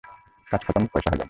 কাজ 0.47 0.61
খতম 0.67 0.83
পয়সা 0.85 1.09
হজম। 1.09 1.19